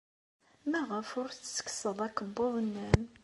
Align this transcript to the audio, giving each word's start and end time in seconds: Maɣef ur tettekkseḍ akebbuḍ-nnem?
Maɣef 0.69 1.09
ur 1.19 1.29
tettekkseḍ 1.31 1.99
akebbuḍ-nnem? 2.07 3.01